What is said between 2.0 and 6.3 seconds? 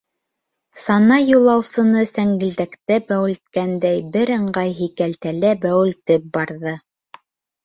сәңгелдәктә бәүелткәндәй бер ыңғай һикәлтәлә бәүелтеп